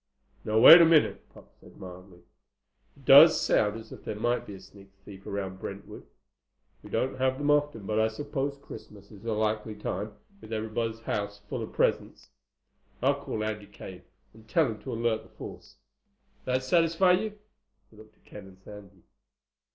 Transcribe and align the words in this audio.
"Now 0.43 0.57
wait 0.57 0.81
a 0.81 0.85
minute," 0.85 1.29
Pop 1.31 1.53
said 1.59 1.77
mildly. 1.77 2.23
"It 2.97 3.05
does 3.05 3.39
sound 3.39 3.79
as 3.79 3.91
if 3.91 4.03
there 4.03 4.15
might 4.15 4.47
be 4.47 4.55
a 4.55 4.59
sneak 4.59 4.89
thief 5.05 5.27
around 5.27 5.59
Brentwood. 5.59 6.07
We 6.81 6.89
don't 6.89 7.19
have 7.19 7.37
them 7.37 7.51
often, 7.51 7.85
but 7.85 7.99
I 7.99 8.07
suppose 8.07 8.57
Christmas 8.57 9.11
is 9.11 9.25
a 9.25 9.33
likely 9.33 9.75
time, 9.75 10.13
with 10.41 10.51
everybody's 10.53 11.01
house 11.01 11.37
full 11.47 11.61
of 11.61 11.73
presents. 11.73 12.31
I'll 13.03 13.21
call 13.23 13.43
Andy 13.43 13.67
Kane 13.67 14.01
and 14.33 14.47
tell 14.49 14.65
him 14.65 14.79
to 14.81 14.91
alert 14.91 15.21
the 15.21 15.29
force. 15.29 15.75
That 16.45 16.63
satisfy 16.63 17.11
you?" 17.11 17.37
He 17.91 17.97
looked 17.97 18.17
at 18.17 18.25
Ken 18.25 18.47
and 18.47 18.57
Sandy. 18.57 19.03